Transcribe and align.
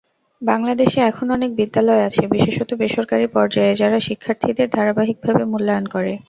বাংলাদেশে 0.41 0.99
এখন 1.09 1.27
অনেক 1.31 1.51
বিদ্যালয় 1.55 2.05
আছে, 2.07 2.21
বিশেষত 2.27 2.69
বেসরকারি 2.81 3.27
পর্যায়ে, 3.35 3.73
যারা 3.75 3.97
শিক্ষার্থীদের 4.07 4.67
ধারাবাহিকভাবে 4.69 5.43
মূল্যায়ন 5.45 5.85
করে। 5.87 6.13